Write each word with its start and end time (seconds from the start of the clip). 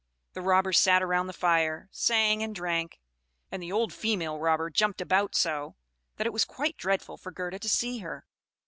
The 0.33 0.41
robbers 0.41 0.79
sat 0.79 1.05
round 1.07 1.29
the 1.29 1.31
fire, 1.31 1.87
sang 1.91 2.41
and 2.41 2.55
drank; 2.55 2.99
and 3.51 3.61
the 3.61 3.71
old 3.71 3.93
female 3.93 4.39
robber 4.39 4.71
jumped 4.71 4.99
about 4.99 5.35
so, 5.35 5.75
that 6.15 6.25
it 6.25 6.33
was 6.33 6.43
quite 6.43 6.75
dreadful 6.75 7.17
for 7.17 7.29
Gerda 7.31 7.59
to 7.59 7.69
see 7.69 7.99
her. 7.99 8.25